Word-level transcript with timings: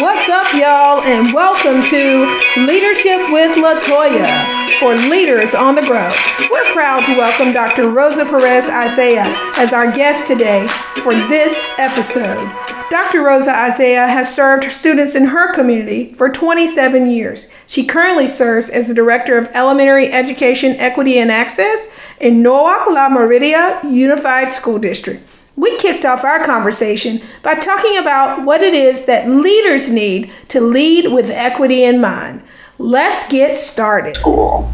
What's 0.00 0.28
up, 0.28 0.54
y'all, 0.54 1.00
and 1.00 1.34
welcome 1.34 1.82
to 1.90 2.64
Leadership 2.64 3.32
with 3.32 3.56
Latoya 3.56 4.78
for 4.78 4.94
Leaders 4.94 5.56
on 5.56 5.74
the 5.74 5.82
Grow. 5.82 6.08
We're 6.48 6.72
proud 6.72 7.04
to 7.06 7.16
welcome 7.16 7.52
Dr. 7.52 7.90
Rosa 7.90 8.24
Perez 8.24 8.68
Isaiah 8.68 9.24
as 9.56 9.72
our 9.72 9.90
guest 9.90 10.28
today 10.28 10.68
for 11.02 11.14
this 11.26 11.60
episode. 11.78 12.48
Dr. 12.90 13.22
Rosa 13.22 13.50
Isaiah 13.50 14.06
has 14.06 14.32
served 14.32 14.70
students 14.70 15.16
in 15.16 15.24
her 15.24 15.52
community 15.52 16.12
for 16.12 16.28
27 16.28 17.10
years. 17.10 17.50
She 17.66 17.84
currently 17.84 18.28
serves 18.28 18.70
as 18.70 18.86
the 18.86 18.94
Director 18.94 19.36
of 19.36 19.48
Elementary 19.52 20.12
Education 20.12 20.76
Equity 20.76 21.18
and 21.18 21.32
Access 21.32 21.92
in 22.20 22.40
Norwalk 22.40 22.86
La 22.86 23.08
Mirada 23.08 23.82
Unified 23.82 24.52
School 24.52 24.78
District. 24.78 25.24
We 25.58 25.76
kicked 25.76 26.04
off 26.04 26.22
our 26.22 26.44
conversation 26.44 27.20
by 27.42 27.56
talking 27.56 27.98
about 27.98 28.44
what 28.44 28.62
it 28.62 28.74
is 28.74 29.06
that 29.06 29.28
leaders 29.28 29.90
need 29.90 30.30
to 30.50 30.60
lead 30.60 31.12
with 31.12 31.30
equity 31.30 31.82
in 31.82 32.00
mind. 32.00 32.44
Let's 32.78 33.26
get 33.28 33.56
started. 33.56 34.14
School. 34.14 34.72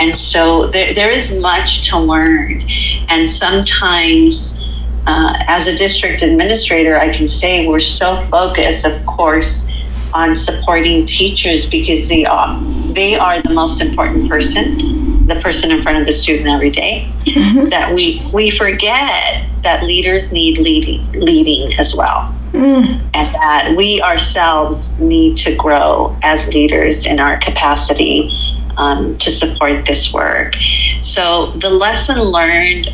And 0.00 0.16
so 0.16 0.68
there, 0.68 0.94
there 0.94 1.10
is 1.10 1.38
much 1.38 1.90
to 1.90 1.98
learn. 1.98 2.66
And 3.10 3.28
sometimes, 3.28 4.82
uh, 5.06 5.34
as 5.46 5.66
a 5.66 5.76
district 5.76 6.22
administrator, 6.22 6.98
I 6.98 7.12
can 7.12 7.28
say 7.28 7.68
we're 7.68 7.78
so 7.78 8.18
focused, 8.30 8.86
of 8.86 9.04
course, 9.04 9.68
on 10.14 10.34
supporting 10.34 11.04
teachers 11.04 11.68
because 11.68 12.08
they 12.08 12.24
are, 12.24 12.58
they 12.94 13.14
are 13.14 13.42
the 13.42 13.52
most 13.52 13.82
important 13.82 14.26
person 14.26 15.08
the 15.28 15.36
person 15.36 15.70
in 15.70 15.82
front 15.82 15.98
of 15.98 16.06
the 16.06 16.12
student 16.12 16.48
every 16.48 16.70
day, 16.70 17.06
mm-hmm. 17.24 17.68
that 17.68 17.94
we 17.94 18.26
we 18.32 18.50
forget 18.50 19.46
that 19.68 19.84
leaders 19.84 20.32
need 20.32 20.56
leading 20.58 21.02
leading 21.12 21.78
as 21.78 21.94
well. 21.94 22.34
Mm. 22.52 22.86
And 23.12 23.34
that 23.34 23.74
we 23.76 24.00
ourselves 24.00 24.98
need 24.98 25.36
to 25.44 25.54
grow 25.54 26.16
as 26.22 26.48
leaders 26.48 27.04
in 27.04 27.20
our 27.20 27.36
capacity 27.38 28.30
um, 28.78 29.18
to 29.18 29.30
support 29.30 29.84
this 29.84 30.12
work. 30.14 30.54
So, 31.02 31.52
the 31.64 31.68
lesson 31.68 32.18
learned 32.18 32.88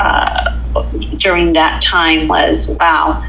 uh, 0.00 0.58
during 1.18 1.52
that 1.52 1.80
time 1.80 2.26
was 2.26 2.68
wow, 2.80 3.24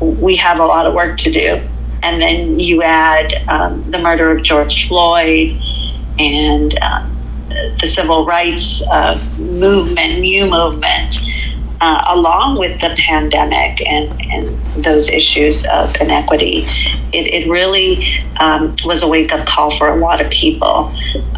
we 0.00 0.34
have 0.36 0.58
a 0.58 0.66
lot 0.66 0.86
of 0.86 0.94
work 0.94 1.16
to 1.18 1.30
do. 1.30 1.62
And 2.02 2.20
then 2.20 2.58
you 2.58 2.82
add 2.82 3.32
um, 3.46 3.88
the 3.92 3.98
murder 3.98 4.32
of 4.32 4.42
George 4.42 4.88
Floyd 4.88 5.56
and 6.18 6.76
um, 6.82 7.12
the 7.80 7.86
civil 7.86 8.26
rights 8.26 8.82
uh, 8.90 9.14
movement, 9.38 10.18
new 10.18 10.46
movement, 10.46 11.16
uh, 11.82 12.04
along 12.06 12.56
with 12.58 12.80
the 12.80 12.94
pandemic 12.96 13.84
and, 13.84 14.08
and 14.30 14.84
those 14.84 15.10
issues 15.10 15.66
of 15.66 15.92
inequity, 15.96 16.64
it, 17.12 17.26
it 17.26 17.50
really 17.50 18.06
um, 18.38 18.76
was 18.84 19.02
a 19.02 19.08
wake 19.08 19.32
up 19.32 19.44
call 19.46 19.68
for 19.68 19.88
a 19.88 19.96
lot 19.96 20.24
of 20.24 20.30
people. 20.30 20.92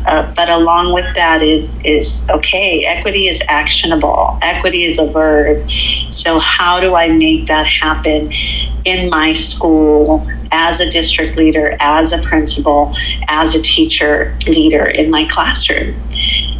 Uh, 0.06 0.30
but 0.34 0.50
along 0.50 0.92
with 0.92 1.06
that 1.14 1.42
is 1.42 1.80
is 1.82 2.28
okay. 2.28 2.84
Equity 2.84 3.26
is 3.26 3.42
actionable. 3.48 4.38
Equity 4.42 4.84
is 4.84 4.98
a 4.98 5.06
verb. 5.06 5.68
So 6.10 6.38
how 6.38 6.78
do 6.78 6.94
I 6.94 7.08
make 7.08 7.46
that 7.46 7.66
happen 7.66 8.30
in 8.84 9.08
my 9.08 9.32
school? 9.32 10.28
as 10.56 10.78
a 10.78 10.88
district 10.88 11.36
leader, 11.36 11.76
as 11.80 12.12
a 12.12 12.18
principal, 12.22 12.94
as 13.26 13.56
a 13.56 13.62
teacher 13.62 14.38
leader 14.46 14.84
in 14.84 15.10
my 15.10 15.24
classroom. 15.24 16.00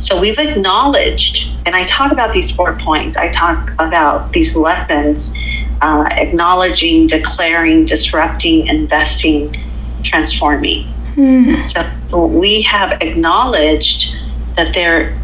So 0.00 0.20
we've 0.20 0.38
acknowledged, 0.38 1.56
and 1.66 1.74
I 1.74 1.82
talk 1.84 2.12
about 2.12 2.32
these 2.32 2.50
four 2.50 2.76
points, 2.76 3.16
I 3.16 3.30
talk 3.30 3.70
about 3.78 4.32
these 4.32 4.54
lessons 4.54 5.32
uh, 5.80 6.06
acknowledging, 6.10 7.06
declaring, 7.06 7.84
disrupting, 7.84 8.66
investing, 8.66 9.56
transforming. 10.02 10.86
Mm. 11.14 11.64
So 12.10 12.26
we 12.26 12.62
have 12.62 13.00
acknowledged 13.00 14.16
that 14.56 14.74
they're 14.74 15.18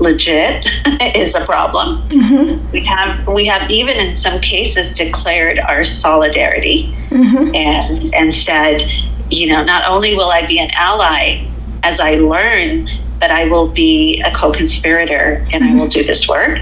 legit 0.00 0.66
is 1.14 1.34
a 1.34 1.44
problem. 1.44 2.02
Mm-hmm. 2.08 2.70
We 2.72 2.84
have 2.86 3.26
we 3.28 3.46
have 3.46 3.70
even 3.70 3.96
in 3.96 4.14
some 4.14 4.40
cases 4.40 4.94
declared 4.94 5.58
our 5.58 5.84
solidarity 5.84 6.92
mm-hmm. 7.10 7.54
and 7.54 8.14
and 8.14 8.34
said, 8.34 8.82
you 9.30 9.48
know, 9.48 9.62
not 9.62 9.88
only 9.88 10.16
will 10.16 10.30
I 10.30 10.46
be 10.46 10.58
an 10.58 10.70
ally 10.74 11.46
as 11.82 12.00
I 12.00 12.12
learn, 12.14 12.88
but 13.20 13.30
I 13.30 13.48
will 13.48 13.68
be 13.68 14.20
a 14.22 14.34
co-conspirator 14.34 15.46
and 15.52 15.62
mm-hmm. 15.62 15.76
I 15.76 15.80
will 15.80 15.88
do 15.88 16.02
this 16.02 16.26
work. 16.26 16.58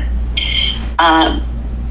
Um, 0.99 1.45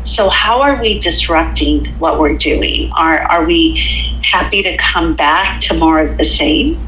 so 0.03 0.29
how 0.29 0.61
are 0.61 0.79
we 0.81 0.99
disrupting 0.99 1.85
what 1.99 2.19
we're 2.19 2.37
doing? 2.37 2.91
Are 2.93 3.19
are 3.19 3.45
we 3.45 3.75
happy 4.23 4.63
to 4.63 4.77
come 4.77 5.15
back 5.15 5.61
to 5.61 5.73
more 5.73 5.99
of 5.99 6.17
the 6.17 6.25
same? 6.25 6.79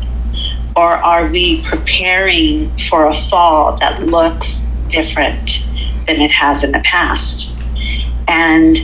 or 0.80 0.94
are 0.94 1.28
we 1.28 1.62
preparing 1.64 2.72
for 2.90 3.08
a 3.08 3.14
fall 3.14 3.76
that 3.78 4.02
looks 4.04 4.62
different 4.88 5.68
than 6.08 6.22
it 6.22 6.32
has 6.32 6.64
in 6.64 6.72
the 6.72 6.80
past? 6.80 7.58
And 8.30 8.78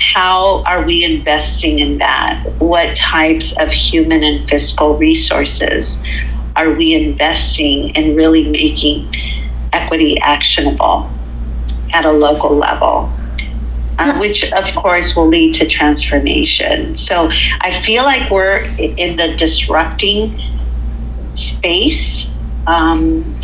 how 0.00 0.62
are 0.64 0.82
we 0.84 1.04
investing 1.04 1.80
in 1.80 1.98
that? 1.98 2.44
What 2.58 2.96
types 2.96 3.54
of 3.58 3.70
human 3.70 4.22
and 4.22 4.48
fiscal 4.48 4.96
resources 4.96 6.02
are 6.56 6.70
we 6.70 6.94
investing 6.94 7.94
in 7.94 8.14
really 8.14 8.48
making 8.48 9.12
equity 9.72 10.18
actionable 10.20 11.10
at 11.92 12.04
a 12.04 12.12
local 12.12 12.56
level? 12.56 13.12
Uh, 13.98 14.18
which 14.18 14.50
of 14.52 14.74
course 14.74 15.14
will 15.14 15.28
lead 15.28 15.54
to 15.54 15.66
transformation. 15.66 16.94
So 16.96 17.30
I 17.60 17.72
feel 17.72 18.04
like 18.04 18.30
we're 18.30 18.64
in 18.78 19.16
the 19.16 19.36
disrupting 19.36 20.40
space. 21.34 22.32
Um, 22.66 23.38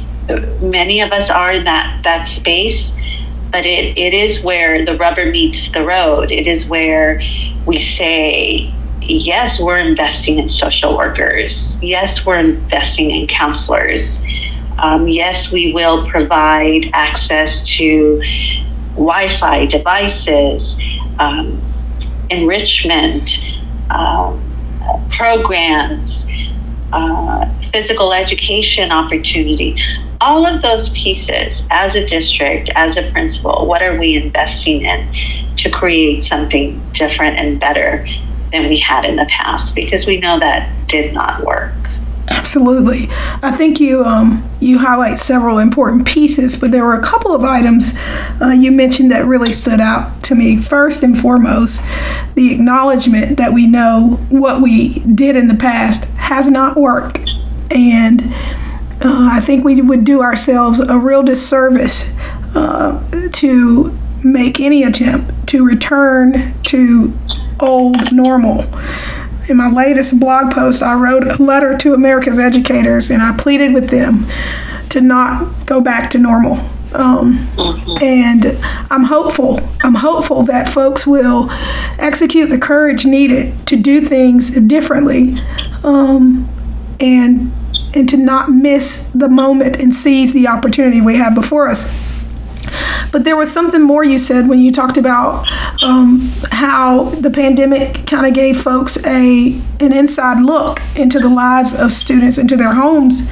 many 0.61 1.01
of 1.01 1.13
us 1.13 1.31
are 1.31 1.53
in 1.53 1.65
that 1.65 2.01
that 2.05 2.29
space, 2.29 2.97
but 3.53 3.67
it, 3.67 3.99
it 3.99 4.15
is 4.15 4.43
where 4.43 4.85
the 4.85 4.97
rubber 4.97 5.27
meets 5.27 5.71
the 5.71 5.85
road. 5.85 6.33
It 6.33 6.47
is 6.47 6.69
where 6.69 7.21
we 7.67 7.79
say, 7.79 8.73
yes, 9.09 9.61
we're 9.61 9.79
investing 9.79 10.39
in 10.39 10.49
social 10.49 10.97
workers. 10.97 11.79
Yes, 11.83 12.27
we're 12.27 12.39
investing 12.39 13.11
in 13.11 13.27
counselors. 13.27 14.25
Um, 14.79 15.09
yes, 15.09 15.53
we 15.53 15.73
will 15.73 16.07
provide 16.09 16.91
access 16.93 17.67
to 17.79 18.23
Wi 18.95 19.29
Fi 19.29 19.67
devices, 19.67 20.81
um, 21.19 21.61
enrichment, 22.31 23.31
um, 23.91 24.43
programs, 25.11 26.29
uh, 26.93 27.53
physical 27.73 28.13
education 28.13 28.91
opportunity, 28.91 29.77
all 30.21 30.47
of 30.47 30.63
those 30.63 30.91
pieces 30.91 31.67
as 31.71 31.95
a 31.95 32.07
district, 32.07 32.71
as 32.75 32.97
a 32.97 33.11
principal, 33.11 33.67
what 33.67 33.83
are 33.83 33.99
we 33.99 34.17
investing 34.17 34.83
in 34.83 35.09
to 35.57 35.71
create 35.71 36.25
something 36.25 36.83
different 36.93 37.37
and 37.39 37.61
better 37.61 38.07
than 38.53 38.69
we 38.69 38.79
had 38.79 39.05
in 39.05 39.17
the 39.17 39.27
past? 39.27 39.75
Because 39.75 40.07
we 40.07 40.21
know 40.21 40.39
that 40.39 40.71
did 40.87 41.13
not 41.15 41.45
work. 41.45 41.73
Absolutely. 42.31 43.09
I 43.43 43.53
think 43.57 43.81
you 43.81 44.05
um, 44.05 44.49
you 44.61 44.79
highlight 44.79 45.19
several 45.19 45.59
important 45.59 46.07
pieces, 46.07 46.61
but 46.61 46.71
there 46.71 46.85
were 46.85 46.95
a 46.95 47.03
couple 47.03 47.35
of 47.35 47.43
items 47.43 47.97
uh, 48.41 48.49
you 48.49 48.71
mentioned 48.71 49.11
that 49.11 49.25
really 49.25 49.53
stood 49.53 49.81
out 49.81 50.23
to 50.25 50.35
me. 50.35 50.59
First 50.59 51.03
and 51.03 51.19
foremost, 51.19 51.83
the 52.35 52.53
acknowledgement 52.55 53.39
that 53.39 53.53
we 53.55 53.67
know 53.67 54.21
what 54.29 54.61
we 54.61 54.99
did 55.01 55.37
in 55.37 55.49
the 55.49 55.55
past 55.55 56.05
has 56.17 56.51
not 56.51 56.77
worked. 56.77 57.31
And 57.71 58.23
uh, 59.01 59.31
I 59.33 59.41
think 59.41 59.65
we 59.65 59.81
would 59.81 60.05
do 60.05 60.21
ourselves 60.21 60.81
a 60.81 60.99
real 60.99 61.23
disservice 61.23 62.13
uh, 62.55 63.03
to 63.33 63.97
make 64.23 64.61
any 64.61 64.83
attempt 64.83 65.47
to 65.49 65.65
return 65.65 66.55
to 66.65 67.13
old 67.61 68.13
normal. 68.13 68.65
In 69.49 69.57
my 69.57 69.71
latest 69.71 70.21
blog 70.21 70.53
post, 70.53 70.83
I 70.83 70.95
wrote 70.95 71.27
a 71.27 71.43
letter 71.43 71.77
to 71.79 71.95
America's 71.95 72.39
educators 72.39 73.11
and 73.11 73.23
I 73.23 73.37
pleaded 73.37 73.73
with 73.73 73.89
them 73.89 74.27
to 74.91 75.01
not 75.01 75.67
go 75.67 75.81
back 75.81 76.11
to 76.11 76.19
normal. 76.19 76.59
Um, 76.95 77.39
mm-hmm. 77.57 78.03
and 78.03 78.47
I'm 78.91 79.05
hopeful. 79.05 79.61
I'm 79.83 79.95
hopeful 79.95 80.45
that 80.45 80.71
folks 80.71 81.07
will 81.07 81.49
execute 81.99 82.49
the 82.49 82.59
courage 82.59 83.05
needed 83.05 83.67
to 83.67 83.77
do 83.77 84.01
things 84.01 84.59
differently, 84.61 85.37
um, 85.85 86.49
and 86.99 87.53
and 87.95 88.09
to 88.09 88.17
not 88.17 88.51
miss 88.51 89.11
the 89.11 89.29
moment 89.29 89.79
and 89.79 89.95
seize 89.95 90.33
the 90.33 90.49
opportunity 90.49 91.03
we 91.03 91.17
have 91.17 91.35
before 91.35 91.69
us. 91.69 92.08
But 93.11 93.25
there 93.25 93.37
was 93.37 93.53
something 93.53 93.83
more 93.83 94.05
you 94.05 94.19
said 94.19 94.49
when 94.49 94.61
you 94.61 94.73
talked 94.73 94.97
about 94.97 95.47
um, 95.83 96.31
how 96.51 97.11
the 97.11 97.31
pandemic 97.31 98.07
kind 98.07 98.27
of 98.27 98.35
gave 98.35 98.61
folks 98.61 99.05
a 99.05 99.61
an 99.81 99.93
inside 99.93 100.43
look 100.43 100.81
into 100.97 101.19
the 101.21 101.29
lives 101.29 101.79
of 101.79 101.93
students, 101.93 102.39
into 102.39 102.57
their 102.57 102.75
homes, 102.75 103.31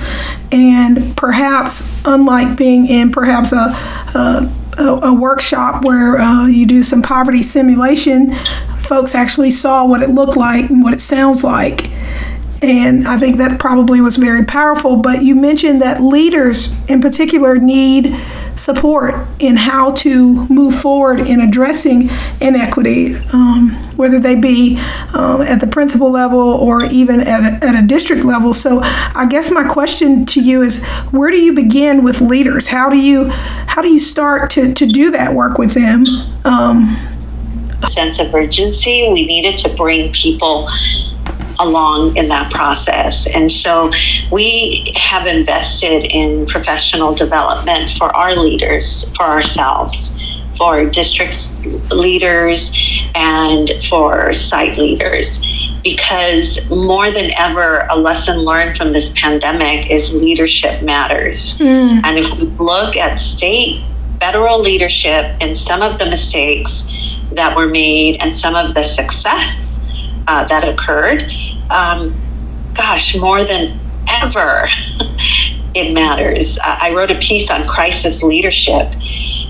and 0.52 1.16
perhaps 1.16 2.00
unlike 2.04 2.56
being 2.56 2.86
in 2.86 3.10
perhaps 3.10 3.52
a, 3.52 3.56
a 4.14 4.52
a, 4.78 5.08
a, 5.08 5.14
workshop 5.14 5.86
where 5.86 6.18
uh, 6.18 6.46
you 6.46 6.66
do 6.66 6.82
some 6.82 7.00
poverty 7.00 7.42
simulation 7.42 8.36
folks 8.86 9.14
actually 9.14 9.50
saw 9.50 9.84
what 9.84 10.02
it 10.02 10.10
looked 10.10 10.36
like 10.36 10.70
and 10.70 10.82
what 10.82 10.94
it 10.94 11.00
sounds 11.00 11.42
like. 11.42 11.90
And 12.66 13.06
I 13.06 13.16
think 13.16 13.36
that 13.36 13.60
probably 13.60 14.00
was 14.00 14.16
very 14.16 14.44
powerful. 14.44 14.96
But 14.96 15.22
you 15.22 15.36
mentioned 15.36 15.80
that 15.82 16.02
leaders 16.02 16.74
in 16.88 17.00
particular 17.00 17.58
need 17.58 18.20
support 18.56 19.14
in 19.38 19.56
how 19.56 19.92
to 19.92 20.46
move 20.48 20.74
forward 20.74 21.20
in 21.20 21.40
addressing 21.40 22.10
inequity, 22.40 23.14
um, 23.32 23.70
whether 23.96 24.18
they 24.18 24.34
be 24.34 24.78
um, 25.14 25.42
at 25.42 25.60
the 25.60 25.66
principal 25.68 26.10
level 26.10 26.40
or 26.40 26.82
even 26.84 27.20
at 27.20 27.62
a, 27.62 27.64
at 27.64 27.84
a 27.84 27.86
district 27.86 28.24
level. 28.24 28.52
So, 28.52 28.80
I 28.82 29.26
guess 29.30 29.52
my 29.52 29.68
question 29.68 30.26
to 30.26 30.40
you 30.40 30.62
is, 30.62 30.84
where 31.12 31.30
do 31.30 31.38
you 31.38 31.52
begin 31.52 32.02
with 32.02 32.20
leaders? 32.20 32.66
How 32.66 32.90
do 32.90 32.98
you 32.98 33.28
how 33.28 33.80
do 33.80 33.92
you 33.92 34.00
start 34.00 34.50
to, 34.52 34.74
to 34.74 34.86
do 34.86 35.12
that 35.12 35.34
work 35.34 35.56
with 35.56 35.74
them? 35.74 36.04
Um, 36.44 36.96
sense 37.90 38.18
of 38.18 38.34
urgency. 38.34 39.08
We 39.12 39.24
needed 39.24 39.58
to 39.58 39.68
bring 39.76 40.12
people 40.12 40.68
along 41.58 42.16
in 42.16 42.28
that 42.28 42.52
process. 42.52 43.26
And 43.26 43.50
so 43.50 43.90
we 44.30 44.92
have 44.96 45.26
invested 45.26 46.04
in 46.04 46.46
professional 46.46 47.14
development 47.14 47.90
for 47.92 48.14
our 48.14 48.34
leaders, 48.34 49.10
for 49.16 49.24
ourselves, 49.24 50.18
for 50.56 50.84
district 50.86 51.48
leaders, 51.90 52.72
and 53.14 53.70
for 53.88 54.32
site 54.32 54.78
leaders. 54.78 55.44
Because 55.82 56.68
more 56.70 57.10
than 57.10 57.30
ever, 57.38 57.86
a 57.90 57.96
lesson 57.96 58.38
learned 58.38 58.76
from 58.76 58.92
this 58.92 59.12
pandemic 59.14 59.90
is 59.90 60.12
leadership 60.14 60.82
matters. 60.82 61.58
Mm. 61.58 62.00
And 62.02 62.18
if 62.18 62.30
we 62.32 62.46
look 62.58 62.96
at 62.96 63.20
state, 63.20 63.84
federal 64.18 64.60
leadership 64.60 65.36
and 65.40 65.56
some 65.56 65.82
of 65.82 65.98
the 65.98 66.06
mistakes 66.06 66.88
that 67.32 67.54
were 67.54 67.68
made 67.68 68.16
and 68.20 68.34
some 68.34 68.56
of 68.56 68.74
the 68.74 68.82
success 68.82 69.65
uh, 70.26 70.44
that 70.46 70.68
occurred, 70.68 71.22
um, 71.70 72.14
gosh, 72.74 73.16
more 73.16 73.44
than 73.44 73.78
ever, 74.08 74.68
it 75.74 75.92
matters. 75.92 76.58
I 76.62 76.92
wrote 76.94 77.10
a 77.10 77.16
piece 77.16 77.50
on 77.50 77.66
crisis 77.66 78.22
leadership 78.22 78.92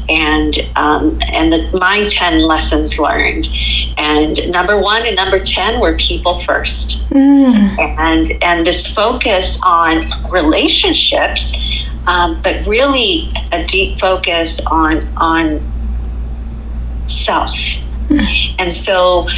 and 0.08 0.54
um, 0.76 1.18
and 1.32 1.52
the, 1.52 1.70
my 1.78 2.06
10 2.08 2.42
lessons 2.42 2.98
learned 2.98 3.48
and 3.96 4.50
number 4.50 4.78
one 4.80 5.06
and 5.06 5.16
number 5.16 5.42
10 5.42 5.80
were 5.80 5.96
people 5.96 6.38
first 6.40 7.08
mm. 7.10 7.78
and 7.98 8.30
and 8.42 8.66
this 8.66 8.86
focus 8.94 9.58
on 9.62 10.08
relationships 10.30 11.54
um, 12.06 12.40
but 12.42 12.64
really 12.66 13.32
a 13.52 13.64
deep 13.66 13.98
focus 13.98 14.64
on 14.66 15.06
on 15.16 15.60
self 17.08 17.54
and 18.58 18.72
so, 18.74 19.28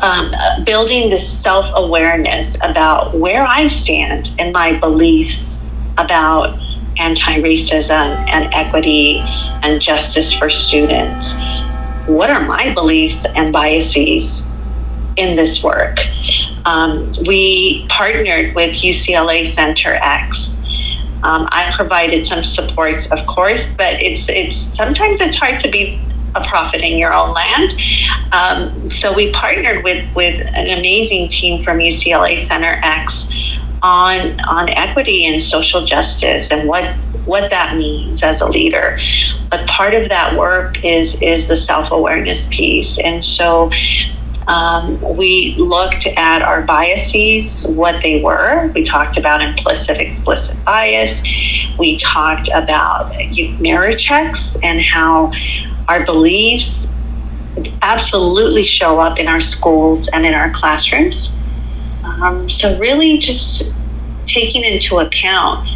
um, 0.00 0.34
building 0.64 1.10
this 1.10 1.26
self 1.26 1.66
awareness 1.74 2.56
about 2.62 3.14
where 3.14 3.44
I 3.44 3.66
stand 3.66 4.32
and 4.38 4.52
my 4.52 4.78
beliefs 4.78 5.60
about 5.98 6.58
anti 6.98 7.40
racism 7.40 8.16
and 8.28 8.52
equity 8.54 9.20
and 9.62 9.80
justice 9.80 10.32
for 10.32 10.50
students. 10.50 11.34
What 12.06 12.30
are 12.30 12.42
my 12.42 12.72
beliefs 12.74 13.24
and 13.34 13.52
biases 13.52 14.46
in 15.16 15.36
this 15.36 15.62
work? 15.62 15.98
Um, 16.64 17.12
we 17.26 17.86
partnered 17.88 18.54
with 18.54 18.76
UCLA 18.76 19.46
Center 19.46 19.94
X. 19.94 20.56
Um, 21.24 21.48
I 21.52 21.72
provided 21.74 22.26
some 22.26 22.42
supports, 22.42 23.10
of 23.12 23.24
course, 23.26 23.74
but 23.74 24.00
it's 24.02 24.28
it's 24.28 24.56
sometimes 24.56 25.20
it's 25.20 25.36
hard 25.36 25.60
to 25.60 25.68
be 25.70 26.00
a 26.34 26.44
prophet 26.46 26.82
in 26.82 26.98
your 26.98 27.12
own 27.12 27.32
land. 27.32 27.74
Um, 28.32 28.90
so 28.90 29.12
we 29.12 29.32
partnered 29.32 29.84
with 29.84 30.14
with 30.14 30.40
an 30.54 30.78
amazing 30.78 31.28
team 31.28 31.62
from 31.62 31.78
UCLA 31.78 32.38
Center 32.38 32.80
X 32.82 33.58
on 33.82 34.40
on 34.40 34.68
equity 34.70 35.26
and 35.26 35.42
social 35.42 35.84
justice 35.84 36.50
and 36.50 36.68
what 36.68 36.84
what 37.24 37.50
that 37.50 37.76
means 37.76 38.22
as 38.22 38.40
a 38.40 38.48
leader. 38.48 38.98
But 39.50 39.66
part 39.68 39.94
of 39.94 40.08
that 40.08 40.38
work 40.38 40.84
is 40.84 41.20
is 41.22 41.48
the 41.48 41.56
self 41.56 41.90
awareness 41.90 42.46
piece, 42.48 42.98
and 42.98 43.24
so. 43.24 43.70
Um, 44.48 45.00
we 45.16 45.54
looked 45.56 46.08
at 46.16 46.42
our 46.42 46.62
biases, 46.62 47.64
what 47.76 48.02
they 48.02 48.20
were. 48.20 48.72
We 48.74 48.82
talked 48.82 49.16
about 49.16 49.40
implicit, 49.40 49.98
explicit 49.98 50.62
bias. 50.64 51.22
We 51.78 51.96
talked 51.98 52.50
about 52.52 53.14
mirror 53.60 53.94
checks 53.94 54.56
and 54.64 54.80
how 54.80 55.30
our 55.88 56.04
beliefs 56.04 56.92
absolutely 57.82 58.64
show 58.64 59.00
up 59.00 59.18
in 59.18 59.28
our 59.28 59.40
schools 59.40 60.08
and 60.08 60.24
in 60.24 60.34
our 60.34 60.50
classrooms. 60.50 61.36
Um, 62.04 62.48
so, 62.48 62.78
really, 62.78 63.18
just 63.18 63.74
taking 64.26 64.64
into 64.64 64.98
account 64.98 65.68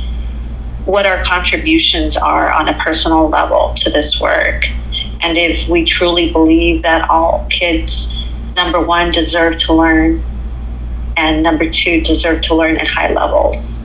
what 0.85 1.05
our 1.05 1.23
contributions 1.25 2.17
are 2.17 2.53
on 2.53 2.69
a 2.69 2.75
personal 2.75 3.29
level 3.29 3.75
to 3.75 3.91
this 3.91 4.21
work. 4.21 4.65
And 5.21 5.37
if 5.37 5.69
we 5.69 5.85
truly 5.85 6.33
believe 6.33 6.83
that 6.83 7.11
all 7.11 7.47
kids, 7.51 8.15
number 8.55 8.81
one, 8.81 9.11
deserve 9.11 9.59
to 9.59 9.73
learn, 9.73 10.23
and 11.17 11.43
number 11.43 11.69
two, 11.69 12.03
deserve 12.03 12.43
to 12.43 12.55
learn 12.55 12.77
at 12.77 12.87
high 12.87 13.13
levels. 13.13 13.85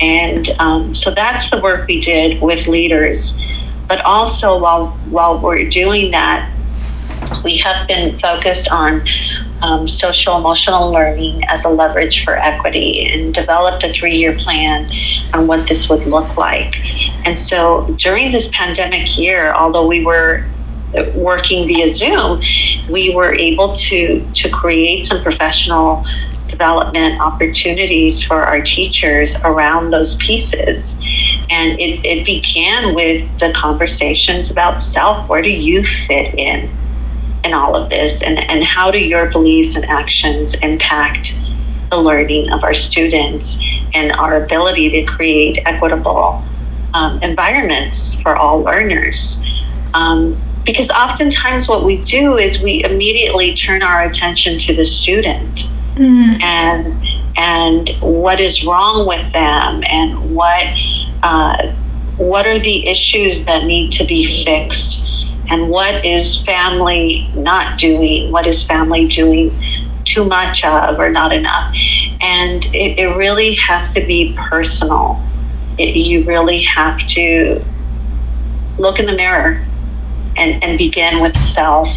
And 0.00 0.48
um, 0.58 0.94
so 0.94 1.14
that's 1.14 1.50
the 1.50 1.60
work 1.60 1.86
we 1.86 2.00
did 2.00 2.42
with 2.42 2.66
leaders 2.66 3.40
but 3.88 4.00
also, 4.04 4.58
while 4.58 4.88
while 5.10 5.40
we're 5.40 5.68
doing 5.68 6.10
that, 6.12 6.50
we 7.44 7.58
have 7.58 7.86
been 7.86 8.18
focused 8.18 8.70
on 8.70 9.02
um, 9.62 9.88
social 9.88 10.36
emotional 10.36 10.90
learning 10.90 11.44
as 11.44 11.64
a 11.64 11.68
leverage 11.68 12.24
for 12.24 12.36
equity 12.36 13.06
and 13.08 13.32
developed 13.32 13.82
a 13.84 13.92
three 13.92 14.16
year 14.16 14.36
plan 14.36 14.90
on 15.32 15.46
what 15.46 15.68
this 15.68 15.88
would 15.88 16.04
look 16.06 16.36
like. 16.36 16.76
And 17.26 17.38
so 17.38 17.94
during 17.98 18.30
this 18.30 18.48
pandemic 18.52 19.16
year, 19.18 19.52
although 19.54 19.86
we 19.86 20.04
were 20.04 20.44
working 21.14 21.66
via 21.66 21.92
Zoom, 21.92 22.40
we 22.88 23.14
were 23.14 23.34
able 23.34 23.74
to, 23.74 24.26
to 24.34 24.48
create 24.50 25.06
some 25.06 25.22
professional 25.22 26.04
development 26.54 27.20
opportunities 27.20 28.22
for 28.22 28.42
our 28.42 28.60
teachers 28.60 29.36
around 29.44 29.90
those 29.90 30.16
pieces. 30.16 30.94
And 31.50 31.80
it, 31.80 32.04
it 32.04 32.24
began 32.24 32.94
with 32.94 33.28
the 33.40 33.52
conversations 33.52 34.50
about 34.52 34.80
self. 34.80 35.28
Where 35.28 35.42
do 35.42 35.50
you 35.50 35.82
fit 35.82 36.34
in 36.34 36.70
in 37.44 37.52
all 37.52 37.74
of 37.74 37.90
this? 37.90 38.22
And, 38.22 38.38
and 38.38 38.62
how 38.62 38.90
do 38.92 38.98
your 38.98 39.30
beliefs 39.30 39.74
and 39.76 39.84
actions 39.86 40.54
impact 40.54 41.34
the 41.90 41.96
learning 41.96 42.52
of 42.52 42.62
our 42.62 42.74
students 42.74 43.58
and 43.92 44.12
our 44.12 44.44
ability 44.44 44.90
to 44.90 45.02
create 45.04 45.58
equitable 45.66 46.42
um, 46.94 47.20
environments 47.22 48.20
for 48.22 48.36
all 48.36 48.60
learners? 48.60 49.44
Um, 49.92 50.40
because 50.64 50.88
oftentimes 50.90 51.68
what 51.68 51.84
we 51.84 51.98
do 52.02 52.38
is 52.38 52.62
we 52.62 52.84
immediately 52.84 53.54
turn 53.54 53.82
our 53.82 54.02
attention 54.02 54.58
to 54.60 54.74
the 54.74 54.84
student 54.84 55.68
mm. 55.94 56.42
and 56.42 56.94
and 57.36 57.88
what 58.00 58.40
is 58.40 58.64
wrong 58.64 59.06
with 59.06 59.32
them 59.32 59.82
and 59.88 60.34
what 60.34 60.66
uh, 61.22 61.72
what 62.16 62.46
are 62.46 62.58
the 62.58 62.86
issues 62.86 63.44
that 63.46 63.64
need 63.64 63.92
to 63.92 64.04
be 64.04 64.44
fixed? 64.44 65.26
And 65.50 65.68
what 65.68 66.04
is 66.04 66.42
family 66.44 67.28
not 67.34 67.78
doing? 67.78 68.30
What 68.30 68.46
is 68.46 68.64
family 68.64 69.08
doing 69.08 69.52
too 70.04 70.24
much 70.24 70.64
of 70.64 70.98
or 70.98 71.10
not 71.10 71.32
enough? 71.32 71.74
And 72.20 72.64
it, 72.66 72.98
it 72.98 73.16
really 73.16 73.54
has 73.54 73.92
to 73.94 74.06
be 74.06 74.34
personal. 74.36 75.20
It, 75.76 75.96
you 75.96 76.24
really 76.24 76.62
have 76.62 77.04
to 77.08 77.62
look 78.78 79.00
in 79.00 79.06
the 79.06 79.16
mirror 79.16 79.64
and, 80.36 80.62
and 80.62 80.78
begin 80.78 81.20
with 81.20 81.36
self 81.36 81.90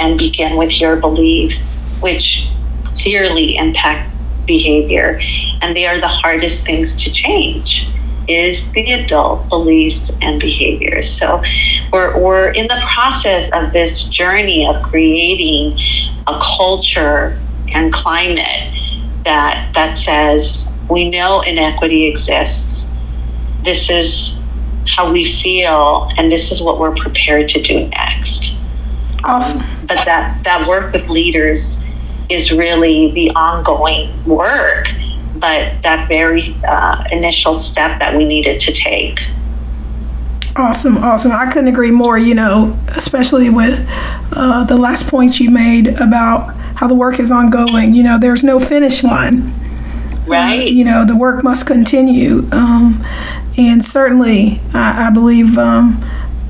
and 0.00 0.18
begin 0.18 0.56
with 0.56 0.80
your 0.80 0.96
beliefs 0.96 1.82
which 2.00 2.48
clearly 3.02 3.56
impact 3.56 4.08
behavior 4.46 5.20
and 5.60 5.76
they 5.76 5.86
are 5.86 6.00
the 6.00 6.08
hardest 6.08 6.64
things 6.64 6.96
to 7.04 7.12
change 7.12 7.88
is 8.28 8.70
the 8.72 8.92
adult 8.92 9.48
beliefs 9.48 10.12
and 10.20 10.40
behaviors. 10.40 11.08
So 11.08 11.42
we're, 11.92 12.18
we're 12.18 12.50
in 12.50 12.68
the 12.68 12.80
process 12.94 13.50
of 13.52 13.72
this 13.72 14.04
journey 14.04 14.66
of 14.66 14.80
creating 14.82 15.78
a 16.26 16.40
culture 16.40 17.40
and 17.74 17.92
climate 17.92 18.78
that 19.24 19.72
that 19.74 19.96
says 19.96 20.72
we 20.90 21.08
know 21.08 21.40
inequity 21.40 22.06
exists. 22.06 22.90
This 23.64 23.90
is 23.90 24.38
how 24.86 25.12
we 25.12 25.24
feel 25.24 26.10
and 26.16 26.30
this 26.30 26.50
is 26.50 26.60
what 26.62 26.78
we're 26.78 26.94
prepared 26.94 27.48
to 27.48 27.62
do 27.62 27.88
next. 27.88 28.56
Awesome. 29.24 29.86
But 29.86 30.04
that 30.04 30.42
that 30.44 30.68
work 30.68 30.92
with 30.92 31.08
leaders 31.08 31.82
is 32.32 32.52
really 32.52 33.10
the 33.12 33.30
ongoing 33.30 34.10
work, 34.24 34.86
but 35.36 35.80
that 35.82 36.08
very 36.08 36.54
uh, 36.66 37.04
initial 37.10 37.58
step 37.58 37.98
that 38.00 38.16
we 38.16 38.24
needed 38.24 38.60
to 38.60 38.72
take. 38.72 39.20
Awesome, 40.54 40.98
awesome. 40.98 41.32
I 41.32 41.50
couldn't 41.50 41.68
agree 41.68 41.90
more, 41.90 42.18
you 42.18 42.34
know, 42.34 42.78
especially 42.88 43.48
with 43.48 43.86
uh, 44.32 44.64
the 44.64 44.76
last 44.76 45.08
point 45.08 45.40
you 45.40 45.50
made 45.50 45.88
about 46.00 46.54
how 46.76 46.86
the 46.88 46.94
work 46.94 47.18
is 47.18 47.32
ongoing. 47.32 47.94
You 47.94 48.02
know, 48.02 48.18
there's 48.18 48.44
no 48.44 48.60
finish 48.60 49.02
line. 49.02 49.54
Right. 50.26 50.60
Uh, 50.60 50.64
you 50.64 50.84
know, 50.84 51.06
the 51.06 51.16
work 51.16 51.42
must 51.42 51.66
continue. 51.66 52.48
Um, 52.52 53.02
and 53.56 53.84
certainly, 53.84 54.60
I, 54.74 55.08
I 55.08 55.10
believe 55.10 55.56
um, 55.56 56.04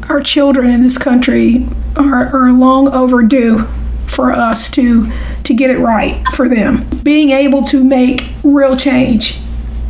our 0.08 0.20
children 0.20 0.70
in 0.70 0.82
this 0.82 0.98
country 0.98 1.66
are, 1.96 2.26
are 2.34 2.52
long 2.52 2.92
overdue 2.92 3.68
for 4.06 4.32
us 4.32 4.70
to 4.72 5.10
to 5.44 5.54
get 5.54 5.70
it 5.70 5.78
right 5.78 6.22
for 6.34 6.48
them. 6.48 6.86
Being 7.02 7.30
able 7.30 7.62
to 7.64 7.82
make 7.82 8.28
real 8.42 8.76
change. 8.76 9.38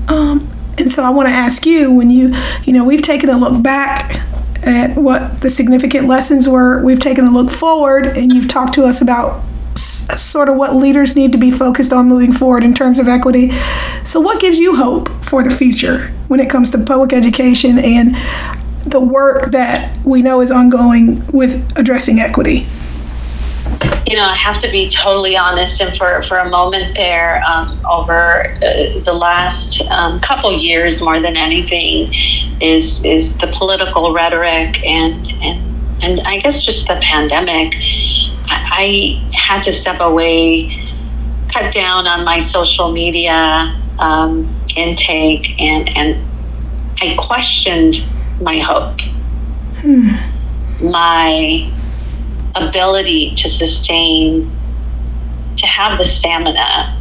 Um, 0.09 0.49
and 0.78 0.90
so 0.90 1.02
I 1.02 1.11
want 1.11 1.28
to 1.28 1.32
ask 1.35 1.66
you 1.66 1.92
when 1.92 2.11
you, 2.11 2.35
you 2.64 2.73
know, 2.73 2.85
we've 2.85 3.02
taken 3.02 3.28
a 3.28 3.37
look 3.37 3.62
back 3.62 4.14
at 4.64 4.97
what 4.97 5.40
the 5.40 5.50
significant 5.50 6.06
lessons 6.09 6.49
were. 6.49 6.82
We've 6.82 7.00
taken 7.00 7.25
a 7.26 7.30
look 7.30 7.50
forward, 7.50 8.06
and 8.06 8.32
you've 8.32 8.49
talked 8.49 8.75
to 8.75 8.85
us 8.85 9.00
about 9.02 9.42
s- 9.73 10.23
sort 10.23 10.49
of 10.49 10.56
what 10.56 10.75
leaders 10.76 11.16
need 11.16 11.32
to 11.32 11.38
be 11.38 11.50
focused 11.50 11.92
on 11.92 12.09
moving 12.09 12.32
forward 12.32 12.64
in 12.64 12.73
terms 12.75 12.99
of 12.99 13.09
equity. 13.09 13.52
So, 14.04 14.21
what 14.21 14.40
gives 14.40 14.59
you 14.59 14.76
hope 14.76 15.09
for 15.25 15.42
the 15.42 15.50
future 15.50 16.09
when 16.28 16.40
it 16.40 16.49
comes 16.49 16.71
to 16.71 16.78
public 16.78 17.12
education 17.12 17.78
and 17.78 18.16
the 18.85 19.00
work 19.00 19.50
that 19.52 19.97
we 20.04 20.23
know 20.23 20.40
is 20.40 20.50
ongoing 20.50 21.25
with 21.28 21.71
addressing 21.76 22.18
equity? 22.21 22.66
You 24.07 24.17
know, 24.17 24.25
I 24.25 24.35
have 24.35 24.61
to 24.62 24.71
be 24.71 24.91
totally 24.91 25.37
honest, 25.37 25.81
and 25.81 25.97
for, 25.97 26.23
for 26.25 26.39
a 26.39 26.49
moment 26.49 26.97
there, 26.97 27.43
um, 27.47 27.81
over 27.89 28.47
uh, 28.57 28.99
the 29.01 29.12
last 29.12 29.81
um, 29.91 30.21
couple 30.21 30.53
years, 30.53 31.01
more 31.01 31.21
than 31.21 31.37
anything, 31.37 32.12
is 32.61 33.05
is 33.05 33.37
the 33.39 33.47
political 33.47 34.12
rhetoric 34.12 34.85
and 34.85 35.27
and 35.43 36.03
and 36.03 36.21
I 36.21 36.39
guess 36.39 36.62
just 36.62 36.89
the 36.89 36.99
pandemic. 37.03 37.75
I, 38.47 39.23
I 39.31 39.35
had 39.35 39.62
to 39.62 39.73
step 39.73 40.01
away, 40.01 40.93
cut 41.53 41.73
down 41.73 42.07
on 42.07 42.25
my 42.25 42.39
social 42.39 42.93
media 42.93 43.81
um, 43.99 44.55
intake, 44.77 45.61
and 45.61 45.89
and 45.97 46.23
I 47.01 47.17
questioned 47.19 47.95
my 48.41 48.59
hope, 48.59 49.01
hmm. 49.81 50.17
my 50.91 51.73
ability 52.54 53.35
to 53.37 53.49
sustain, 53.49 54.50
to 55.56 55.66
have 55.66 55.99
the 55.99 56.04
stamina 56.04 56.99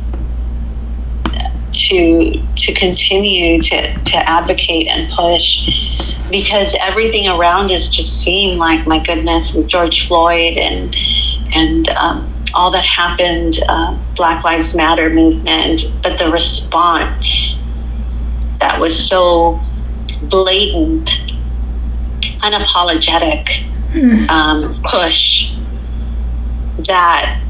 to 1.74 2.42
to 2.56 2.74
continue 2.74 3.62
to 3.62 3.94
to 4.04 4.18
advocate 4.18 4.88
and 4.88 5.10
push 5.12 5.98
because 6.30 6.76
everything 6.82 7.28
around 7.28 7.72
us 7.72 7.90
just 7.90 8.22
seemed 8.22 8.58
like 8.58 8.86
my 8.86 9.00
goodness 9.00 9.54
with 9.54 9.68
George 9.68 10.08
Floyd 10.08 10.58
and 10.58 10.96
and 11.54 11.90
um, 11.90 12.34
all 12.54 12.72
that 12.72 12.84
happened 12.84 13.60
uh, 13.68 13.98
Black 14.16 14.44
Lives 14.44 14.76
Matter 14.76 15.10
movement 15.10 15.84
but 16.04 16.18
the 16.18 16.30
response 16.30 17.58
that 18.60 18.80
was 18.80 19.08
so 19.08 19.60
blatant 20.24 21.10
unapologetic 22.42 23.66
um, 24.30 24.82
push 24.84 25.54
that 26.80 27.42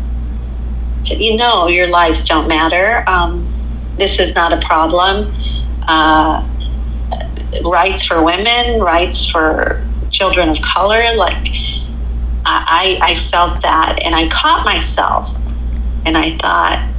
you 1.05 1.37
know 1.37 1.67
your 1.67 1.87
lives 1.87 2.25
don't 2.25 2.47
matter. 2.47 3.03
Um, 3.07 3.47
this 3.97 4.19
is 4.19 4.33
not 4.33 4.53
a 4.53 4.57
problem. 4.65 5.33
Uh, 5.87 6.47
rights 7.63 8.05
for 8.05 8.23
women, 8.23 8.81
rights 8.81 9.29
for 9.29 9.85
children 10.09 10.49
of 10.49 10.61
color. 10.61 11.15
Like 11.15 11.47
I, 12.45 12.97
I 13.01 13.15
felt 13.29 13.61
that, 13.61 13.99
and 14.01 14.15
I 14.15 14.27
caught 14.29 14.65
myself, 14.65 15.35
and 16.05 16.17
I 16.17 16.37
thought, 16.37 16.89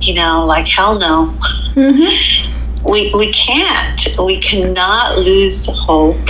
you 0.00 0.14
know, 0.14 0.44
like 0.44 0.68
hell 0.68 0.98
no. 0.98 1.34
Mm-hmm. 1.74 2.50
We 2.84 3.14
we 3.14 3.32
can't. 3.32 4.06
We 4.18 4.38
cannot 4.40 5.16
lose 5.16 5.66
hope 5.66 6.28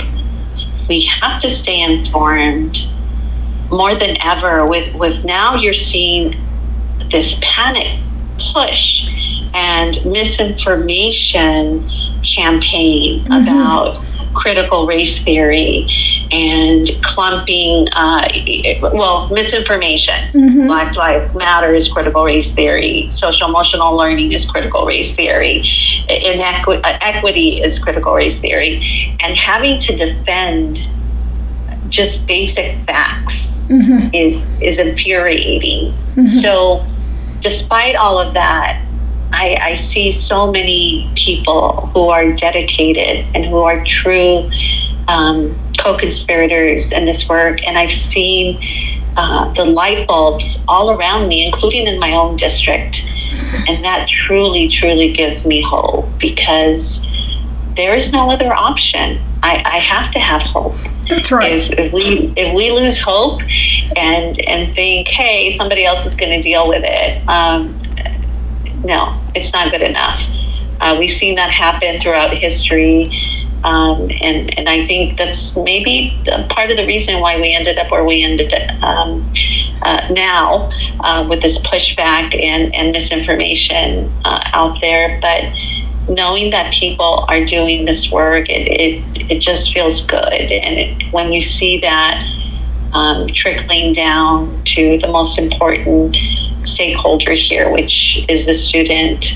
we 0.87 1.01
have 1.05 1.41
to 1.41 1.49
stay 1.49 1.81
informed 1.81 2.77
more 3.69 3.95
than 3.95 4.15
ever 4.21 4.65
with 4.65 4.93
with 4.95 5.25
now 5.25 5.55
you're 5.55 5.73
seeing 5.73 6.35
this 7.09 7.37
panic 7.41 7.99
push 8.53 9.09
and 9.53 9.97
misinformation 10.05 11.89
campaign 12.21 13.23
mm-hmm. 13.23 13.31
about 13.31 14.04
critical 14.35 14.85
race 14.85 15.23
theory 15.23 15.87
and 16.31 16.87
clumping, 17.01 17.87
uh, 17.93 18.27
well, 18.81 19.29
misinformation. 19.29 20.15
Mm-hmm. 20.33 20.67
Black 20.67 20.95
Lives 20.95 21.35
Matter 21.35 21.73
is 21.73 21.91
critical 21.91 22.23
race 22.25 22.51
theory. 22.51 23.09
Social 23.11 23.49
emotional 23.49 23.95
learning 23.95 24.31
is 24.33 24.49
critical 24.49 24.85
race 24.85 25.15
theory. 25.15 25.61
Inequ- 26.09 26.81
uh, 26.83 26.97
equity 27.01 27.61
is 27.61 27.79
critical 27.79 28.13
race 28.13 28.39
theory. 28.39 28.81
And 29.23 29.35
having 29.35 29.79
to 29.79 29.95
defend 29.95 30.87
just 31.89 32.27
basic 32.27 32.77
facts 32.85 33.59
mm-hmm. 33.67 34.13
is 34.13 34.51
is 34.61 34.77
infuriating. 34.77 35.93
Mm-hmm. 36.15 36.25
So, 36.25 36.85
despite 37.39 37.95
all 37.95 38.19
of 38.19 38.33
that, 38.33 38.84
I, 39.31 39.57
I 39.61 39.75
see 39.75 40.11
so 40.11 40.51
many 40.51 41.11
people 41.15 41.87
who 41.93 42.09
are 42.09 42.31
dedicated 42.31 43.27
and 43.35 43.45
who 43.45 43.59
are 43.63 43.83
true 43.83 44.49
um, 45.07 45.57
co-conspirators 45.77 46.91
in 46.91 47.05
this 47.05 47.27
work, 47.29 47.65
and 47.67 47.77
I've 47.77 47.91
seen 47.91 48.59
uh, 49.17 49.53
the 49.53 49.65
light 49.65 50.07
bulbs 50.07 50.63
all 50.67 50.91
around 50.91 51.27
me, 51.27 51.45
including 51.45 51.87
in 51.87 51.99
my 51.99 52.13
own 52.13 52.35
district, 52.37 53.05
and 53.67 53.83
that 53.83 54.07
truly, 54.07 54.67
truly 54.67 55.11
gives 55.11 55.45
me 55.45 55.61
hope 55.61 56.07
because 56.19 57.05
there 57.75 57.95
is 57.95 58.11
no 58.11 58.31
other 58.31 58.53
option. 58.53 59.21
I, 59.43 59.61
I 59.65 59.77
have 59.79 60.11
to 60.11 60.19
have 60.19 60.41
hope. 60.41 60.75
That's 61.07 61.31
right. 61.31 61.51
If, 61.51 61.71
if, 61.71 61.93
we 61.93 62.33
if 62.35 62.55
we 62.55 62.71
lose 62.71 62.99
hope 62.99 63.41
and 63.95 64.39
and 64.41 64.73
think, 64.73 65.07
hey, 65.07 65.55
somebody 65.55 65.85
else 65.85 66.05
is 66.05 66.15
going 66.15 66.31
to 66.31 66.41
deal 66.41 66.67
with 66.67 66.83
it, 66.83 67.27
um, 67.27 67.79
no, 68.85 69.11
it's 69.33 69.51
not 69.51 69.71
good 69.71 69.81
enough. 69.81 70.21
Uh, 70.79 70.95
we've 70.99 71.11
seen 71.11 71.35
that 71.35 71.49
happen 71.49 71.99
throughout 71.99 72.33
history. 72.33 73.11
Um, 73.63 74.11
and, 74.21 74.57
and 74.59 74.69
I 74.69 74.85
think 74.85 75.17
that's 75.17 75.57
maybe 75.57 76.15
part 76.49 76.69
of 76.69 76.77
the 76.77 76.85
reason 76.85 77.19
why 77.19 77.41
we 77.41 77.51
ended 77.51 77.79
up 77.79 77.89
where 77.89 78.05
we 78.05 78.23
ended 78.23 78.53
um, 78.83 79.33
uh, 79.81 80.07
now 80.11 80.69
uh, 80.99 81.25
with 81.27 81.41
this 81.41 81.57
pushback 81.59 82.39
and, 82.39 82.75
and 82.75 82.91
misinformation 82.91 84.13
uh, 84.23 84.39
out 84.53 84.79
there. 84.81 85.19
But 85.19 85.45
knowing 86.07 86.51
that 86.51 86.73
people 86.73 87.25
are 87.27 87.43
doing 87.43 87.85
this 87.85 88.11
work, 88.11 88.49
it, 88.49 88.67
it, 88.67 89.31
it 89.31 89.39
just 89.39 89.73
feels 89.73 90.05
good. 90.05 90.21
And 90.21 90.77
it, 90.77 91.11
when 91.11 91.33
you 91.33 91.41
see 91.41 91.79
that 91.79 92.23
um, 92.93 93.27
trickling 93.27 93.93
down 93.93 94.63
to 94.75 94.99
the 94.99 95.07
most 95.07 95.39
important 95.39 96.15
stakeholder 96.67 97.33
here, 97.33 97.71
which 97.71 98.25
is 98.29 98.45
the 98.45 98.53
student. 98.53 99.33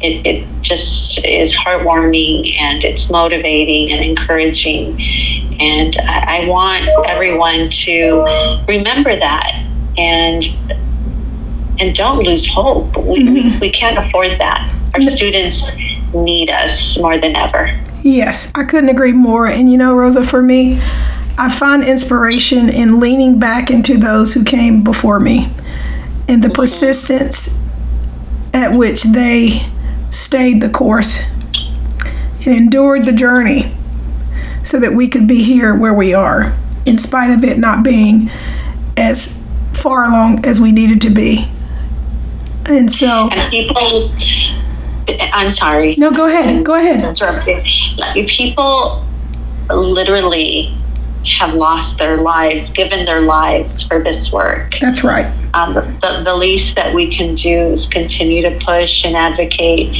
It, 0.00 0.26
it 0.26 0.62
just 0.62 1.24
is 1.24 1.54
heartwarming 1.54 2.58
and 2.58 2.82
it's 2.82 3.10
motivating 3.10 3.92
and 3.92 4.04
encouraging. 4.04 5.00
And 5.60 5.96
I, 5.98 6.42
I 6.42 6.48
want 6.48 6.88
everyone 7.08 7.68
to 7.70 8.64
remember 8.66 9.14
that 9.14 9.64
and 9.96 10.44
and 11.78 11.94
don't 11.94 12.22
lose 12.22 12.46
hope. 12.46 12.96
We, 12.96 13.20
mm-hmm. 13.20 13.34
we, 13.34 13.58
we 13.58 13.70
can't 13.70 13.98
afford 13.98 14.38
that. 14.38 14.72
Our 14.94 15.00
students 15.02 15.64
need 16.14 16.50
us 16.50 17.00
more 17.00 17.18
than 17.18 17.34
ever. 17.34 17.78
Yes, 18.02 18.52
I 18.54 18.64
couldn't 18.64 18.90
agree 18.90 19.12
more. 19.12 19.46
And 19.46 19.70
you 19.70 19.78
know, 19.78 19.94
Rosa, 19.94 20.24
for 20.24 20.42
me, 20.42 20.80
I 21.38 21.50
find 21.50 21.82
inspiration 21.82 22.68
in 22.68 23.00
leaning 23.00 23.38
back 23.38 23.70
into 23.70 23.96
those 23.96 24.34
who 24.34 24.44
came 24.44 24.82
before 24.84 25.18
me 25.18 25.50
and 26.28 26.42
the 26.42 26.50
persistence 26.50 27.64
at 28.54 28.76
which 28.76 29.02
they 29.04 29.68
stayed 30.10 30.60
the 30.60 30.68
course 30.68 31.20
and 32.44 32.48
endured 32.48 33.06
the 33.06 33.12
journey 33.12 33.74
so 34.62 34.78
that 34.78 34.92
we 34.92 35.08
could 35.08 35.26
be 35.26 35.42
here 35.42 35.74
where 35.74 35.94
we 35.94 36.14
are, 36.14 36.56
in 36.86 36.98
spite 36.98 37.30
of 37.30 37.44
it 37.44 37.58
not 37.58 37.82
being 37.82 38.30
as 38.96 39.44
far 39.72 40.04
along 40.04 40.44
as 40.46 40.60
we 40.60 40.70
needed 40.72 41.00
to 41.00 41.10
be. 41.10 41.48
And 42.66 42.92
so. 42.92 43.28
And 43.30 43.50
people. 43.50 44.14
I'm 45.32 45.50
sorry. 45.50 45.96
No, 45.96 46.12
go 46.12 46.26
ahead. 46.26 46.64
Go 46.64 46.74
ahead. 46.74 47.16
People 48.28 49.04
literally 49.68 50.76
have 51.24 51.54
lost 51.54 51.98
their 51.98 52.16
lives, 52.16 52.70
given 52.70 53.04
their 53.04 53.20
lives 53.20 53.82
for 53.82 54.02
this 54.02 54.32
work. 54.32 54.76
That's 54.80 55.04
right. 55.04 55.26
Um, 55.54 55.74
the, 55.74 56.22
the 56.24 56.34
least 56.34 56.74
that 56.76 56.94
we 56.94 57.10
can 57.10 57.34
do 57.34 57.68
is 57.68 57.86
continue 57.86 58.42
to 58.42 58.58
push 58.64 59.04
and 59.04 59.16
advocate 59.16 59.96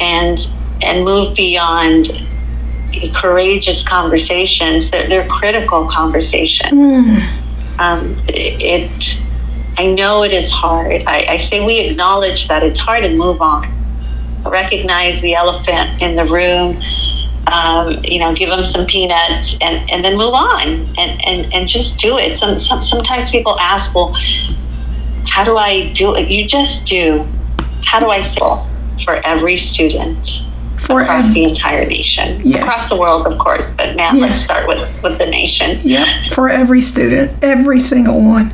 and 0.00 0.38
and 0.80 1.04
move 1.04 1.34
beyond 1.34 2.08
courageous 3.14 3.86
conversations. 3.86 4.90
They're, 4.90 5.08
they're 5.08 5.28
critical 5.28 5.88
conversations. 5.88 6.72
Mm. 6.72 7.78
Um, 7.78 8.22
it, 8.28 9.22
I 9.76 9.86
know 9.86 10.22
it 10.22 10.32
is 10.32 10.50
hard. 10.50 11.04
I, 11.06 11.26
I 11.28 11.36
say 11.36 11.64
we 11.64 11.80
acknowledge 11.80 12.48
that 12.48 12.62
it's 12.62 12.78
hard 12.78 13.04
and 13.04 13.18
move 13.18 13.40
on. 13.40 13.72
Recognize 14.44 15.20
the 15.20 15.34
elephant 15.34 16.00
in 16.02 16.16
the 16.16 16.24
room. 16.24 16.80
Um, 17.50 18.04
you 18.04 18.18
know, 18.18 18.34
give 18.34 18.50
them 18.50 18.62
some 18.62 18.84
peanuts 18.86 19.56
and, 19.60 19.90
and 19.90 20.04
then 20.04 20.16
move 20.16 20.34
on 20.34 20.60
and, 20.98 21.24
and, 21.26 21.54
and 21.54 21.68
just 21.68 21.98
do 21.98 22.18
it. 22.18 22.36
Some, 22.36 22.58
some, 22.58 22.82
sometimes 22.82 23.30
people 23.30 23.58
ask, 23.58 23.94
well, 23.94 24.14
how 25.26 25.44
do 25.44 25.56
I 25.56 25.92
do 25.92 26.14
it? 26.14 26.28
You 26.28 26.46
just 26.46 26.86
do. 26.86 27.26
How 27.84 28.00
do 28.00 28.10
I 28.10 28.22
feel 28.22 28.68
for 29.04 29.14
every 29.26 29.56
student? 29.56 30.42
for 30.78 31.00
across 31.00 31.26
ev- 31.26 31.34
the 31.34 31.44
entire 31.44 31.84
nation, 31.84 32.40
yes. 32.44 32.62
across 32.62 32.88
the 32.88 32.96
world, 32.96 33.26
of 33.26 33.38
course. 33.38 33.70
But 33.72 33.96
now 33.96 34.12
yes. 34.12 34.20
let's 34.20 34.40
start 34.40 34.66
with, 34.68 35.02
with 35.02 35.18
the 35.18 35.26
nation. 35.26 35.80
Yeah, 35.82 36.28
for 36.30 36.48
every 36.48 36.80
student, 36.80 37.42
every 37.42 37.80
single 37.80 38.20
one. 38.20 38.52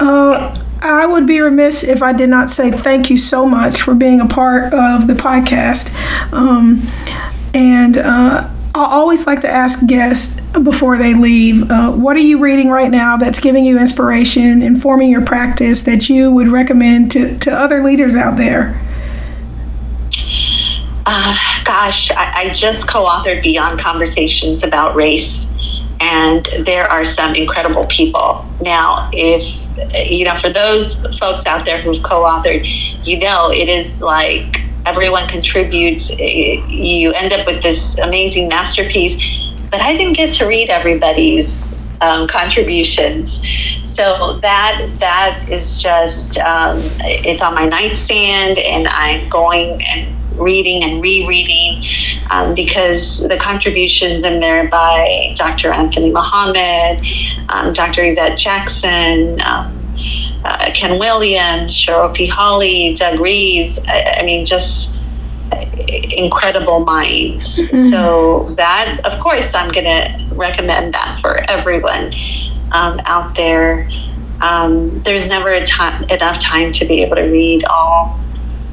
Uh, 0.00 0.62
I 0.80 1.06
would 1.06 1.26
be 1.26 1.40
remiss 1.40 1.82
if 1.82 2.02
I 2.02 2.12
did 2.12 2.28
not 2.28 2.50
say 2.50 2.70
thank 2.70 3.10
you 3.10 3.18
so 3.18 3.46
much 3.46 3.80
for 3.80 3.94
being 3.94 4.20
a 4.20 4.26
part 4.26 4.72
of 4.72 5.06
the 5.06 5.14
podcast. 5.14 5.94
Um, 6.32 6.82
and 7.56 7.96
uh, 7.96 8.50
I 8.74 8.84
always 8.92 9.26
like 9.26 9.40
to 9.40 9.48
ask 9.48 9.86
guests 9.86 10.42
before 10.58 10.98
they 10.98 11.14
leave 11.14 11.70
uh, 11.70 11.92
what 11.92 12.14
are 12.14 12.20
you 12.20 12.38
reading 12.38 12.68
right 12.68 12.90
now 12.90 13.16
that's 13.16 13.40
giving 13.40 13.64
you 13.64 13.78
inspiration, 13.78 14.60
informing 14.60 15.10
your 15.10 15.24
practice 15.24 15.84
that 15.84 16.10
you 16.10 16.30
would 16.30 16.48
recommend 16.48 17.10
to, 17.12 17.38
to 17.38 17.50
other 17.50 17.82
leaders 17.82 18.14
out 18.14 18.36
there? 18.36 18.78
Uh, 21.06 21.34
gosh, 21.64 22.10
I, 22.10 22.42
I 22.42 22.50
just 22.50 22.86
co 22.86 23.06
authored 23.06 23.42
Beyond 23.42 23.80
Conversations 23.80 24.62
about 24.62 24.94
Race, 24.94 25.50
and 26.00 26.46
there 26.66 26.90
are 26.90 27.06
some 27.06 27.34
incredible 27.34 27.86
people. 27.86 28.44
Now, 28.60 29.08
if 29.14 29.62
you 30.10 30.26
know, 30.26 30.36
for 30.36 30.50
those 30.50 30.94
folks 31.18 31.46
out 31.46 31.64
there 31.64 31.80
who've 31.80 32.02
co 32.02 32.24
authored, 32.24 32.66
you 33.06 33.18
know, 33.18 33.50
it 33.50 33.70
is 33.70 34.02
like 34.02 34.65
everyone 34.86 35.28
contributes. 35.28 36.08
You 36.10 37.12
end 37.12 37.32
up 37.32 37.46
with 37.46 37.62
this 37.62 37.98
amazing 37.98 38.48
masterpiece. 38.48 39.16
But 39.70 39.80
I 39.80 39.96
didn't 39.96 40.14
get 40.14 40.32
to 40.34 40.46
read 40.46 40.70
everybody's 40.70 41.60
um, 42.00 42.28
contributions. 42.28 43.40
So 43.84 44.38
that 44.42 44.88
that 45.00 45.48
is 45.50 45.82
just 45.82 46.38
um, 46.38 46.78
it's 47.00 47.42
on 47.42 47.54
my 47.54 47.66
nightstand, 47.66 48.58
and 48.58 48.86
I'm 48.88 49.28
going 49.28 49.82
and 49.82 50.14
reading 50.38 50.84
and 50.84 51.02
rereading 51.02 51.82
um, 52.30 52.54
because 52.54 53.26
the 53.26 53.38
contributions 53.38 54.22
in 54.24 54.40
there 54.40 54.68
by 54.68 55.34
Dr. 55.36 55.72
Anthony 55.72 56.12
Muhammad, 56.12 57.04
um, 57.48 57.72
Dr. 57.72 58.04
Yvette 58.04 58.38
Jackson, 58.38 59.40
um, 59.40 59.72
uh, 60.44 60.70
Ken 60.74 60.98
Williams, 60.98 61.74
Sharroky 61.74 62.28
Hollie, 62.28 62.94
Doug 62.94 63.20
Reeves. 63.20 63.78
I, 63.86 64.18
I 64.20 64.22
mean, 64.24 64.46
just 64.46 64.96
incredible 66.16 66.80
minds. 66.80 67.58
Mm-hmm. 67.58 67.90
So 67.90 68.54
that, 68.56 69.00
of 69.04 69.20
course, 69.20 69.54
I'm 69.54 69.70
going 69.72 69.84
to 69.84 70.34
recommend 70.34 70.94
that 70.94 71.18
for 71.20 71.38
everyone 71.50 72.12
um, 72.72 73.00
out 73.04 73.34
there. 73.36 73.88
Um, 74.40 75.00
there's 75.02 75.28
never 75.28 75.50
a 75.50 75.64
time, 75.64 76.04
enough 76.04 76.40
time 76.40 76.72
to 76.72 76.84
be 76.84 77.02
able 77.02 77.16
to 77.16 77.22
read 77.22 77.64
all 77.64 78.20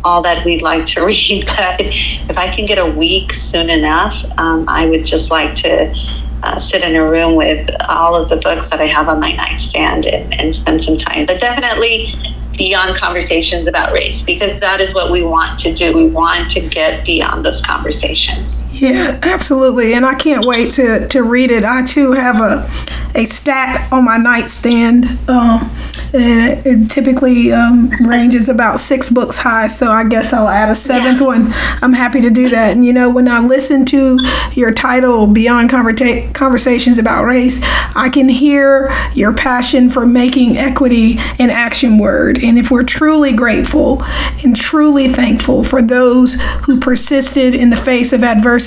all 0.06 0.22
that 0.22 0.44
we'd 0.44 0.62
like 0.62 0.86
to 0.86 1.02
read. 1.06 1.46
But 1.46 1.80
if 1.80 2.38
I 2.38 2.54
can 2.54 2.66
get 2.66 2.78
a 2.78 2.86
week 2.86 3.32
soon 3.32 3.70
enough, 3.70 4.22
um, 4.38 4.68
I 4.68 4.90
would 4.90 5.06
just 5.06 5.32
like 5.32 5.56
to 5.56 5.96
uh, 6.44 6.60
sit 6.60 6.84
in 6.84 6.96
a 6.96 7.10
room 7.10 7.36
with 7.36 7.70
all 7.88 8.16
of 8.16 8.30
the 8.30 8.36
books 8.36 8.70
that 8.70 8.82
I 8.82 8.86
have 8.88 9.08
on 9.08 9.20
my 9.20 9.32
nightstand 9.32 10.06
and, 10.06 10.34
and 10.34 10.56
spend 10.56 10.84
some 10.84 10.98
time. 10.98 11.26
But 11.26 11.40
definitely 11.40 12.14
beyond 12.58 12.96
conversations 12.98 13.68
about 13.68 13.94
race 13.94 14.22
because 14.22 14.60
that 14.60 14.80
is 14.80 14.94
what 14.94 15.12
we 15.12 15.24
want 15.24 15.60
to 15.62 15.74
do. 15.74 15.96
We 15.96 16.08
want 16.10 16.52
to 16.52 16.68
get 16.68 17.06
beyond 17.06 17.46
those 17.46 17.62
conversations. 17.62 18.64
Yeah, 18.84 19.18
absolutely. 19.24 19.94
And 19.94 20.06
I 20.06 20.14
can't 20.14 20.46
wait 20.46 20.74
to, 20.74 21.08
to 21.08 21.24
read 21.24 21.52
it. 21.52 21.64
I 21.64 21.86
too 21.86 22.12
have 22.12 22.42
a, 22.42 22.70
a 23.16 23.24
stack 23.24 23.90
on 23.94 24.04
my 24.04 24.18
nightstand. 24.18 25.06
Um, 25.30 25.72
it 26.16 26.92
typically 26.92 27.52
um, 27.52 27.90
ranges 28.08 28.48
about 28.48 28.80
six 28.80 29.10
books 29.10 29.40
high, 29.40 29.68
so 29.68 29.92
I 29.92 30.08
guess 30.08 30.32
I'll 30.32 30.48
add 30.48 30.70
a 30.70 30.76
seventh 30.76 31.22
yeah. 31.22 31.26
one. 31.26 31.54
I'm 31.82 31.94
happy 31.94 32.22
to 32.22 32.30
do 32.30 32.50
that. 32.50 32.76
And 32.76 32.86
you 32.86 32.94
know, 32.94 33.10
when 33.10 33.28
I 33.28 33.40
listen 33.40 33.86
to 33.86 34.20
your 34.54 34.72
title, 34.72 35.28
Beyond 35.28 35.70
Conversa- 35.70 36.34
Conversations 36.34 36.98
About 36.98 37.24
Race, 37.24 37.62
I 37.96 38.10
can 38.10 38.30
hear 38.30 38.94
your 39.16 39.34
passion 39.34 39.90
for 39.90 40.06
making 40.06 40.58
equity 40.58 41.18
an 41.40 41.50
action 41.50 41.98
word. 41.98 42.38
And 42.44 42.60
if 42.60 42.70
we're 42.70 42.84
truly 42.84 43.34
grateful 43.34 44.04
and 44.44 44.56
truly 44.56 45.08
thankful 45.08 45.64
for 45.64 45.82
those 45.82 46.40
who 46.66 46.80
persisted 46.80 47.56
in 47.56 47.70
the 47.72 47.78
face 47.78 48.14
of 48.14 48.24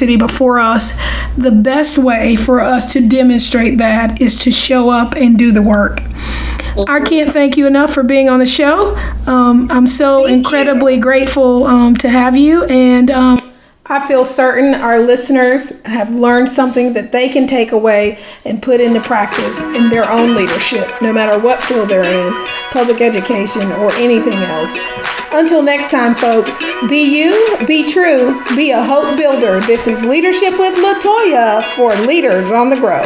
adversity 0.07 0.17
before 0.17 0.59
us, 0.59 0.97
the 1.37 1.51
best 1.51 1.99
way 1.99 2.37
for 2.37 2.61
us 2.61 2.93
to 2.93 3.07
demonstrate 3.07 3.79
that 3.79 4.21
is 4.21 4.37
to 4.37 4.51
show 4.51 4.91
up 4.91 5.15
and 5.15 5.39
do 5.39 5.53
the 5.53 5.63
work. 5.63 6.03
I 6.89 7.01
can't 7.01 7.33
thank 7.33 7.57
you 7.57 7.67
enough 7.67 7.93
for 7.93 8.03
being 8.03 8.29
on 8.29 8.39
the 8.39 8.47
show. 8.47 8.97
Um, 9.27 9.71
I'm 9.71 9.87
so 9.87 10.25
thank 10.25 10.39
incredibly 10.39 10.97
you. 10.97 11.01
grateful 11.01 11.65
um, 11.65 11.95
to 11.97 12.09
have 12.09 12.37
you. 12.37 12.65
And 12.65 13.11
um, 13.11 13.46
I 13.89 14.05
feel 14.09 14.25
certain 14.25 14.75
our 14.75 14.99
listeners 14.99 15.81
have 15.85 16.11
learned 16.11 16.49
something 16.49 16.93
that 16.95 17.13
they 17.13 17.29
can 17.29 17.47
take 17.47 17.71
away 17.71 18.19
and 18.45 18.61
put 18.61 18.81
into 18.81 19.01
practice 19.01 19.63
in 19.63 19.89
their 19.89 20.11
own 20.11 20.35
leadership, 20.35 20.91
no 21.01 21.13
matter 21.13 21.39
what 21.39 21.63
field 21.63 21.89
they're 21.89 22.03
in 22.03 22.35
public 22.73 23.01
education 23.01 23.71
or 23.71 23.93
anything 23.95 24.39
else. 24.39 24.77
Until 25.31 25.63
next 25.63 25.93
time, 25.93 26.17
folks, 26.17 26.59
be 26.89 27.03
you, 27.03 27.59
be 27.65 27.87
true, 27.87 28.43
be 28.57 28.73
a 28.73 28.83
hope 28.83 29.17
builder. 29.17 29.61
This 29.61 29.87
is 29.87 30.03
Leadership 30.03 30.59
with 30.59 30.75
Latoya 30.79 31.77
for 31.77 31.95
Leaders 32.07 32.51
on 32.51 32.71
the 32.71 32.77
Grow. 32.77 33.05